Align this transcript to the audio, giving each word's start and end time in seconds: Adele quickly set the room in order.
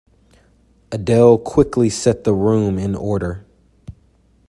Adele 0.91 1.37
quickly 1.37 1.87
set 1.87 2.23
the 2.23 2.33
room 2.33 2.79
in 2.79 2.95
order. 2.95 3.45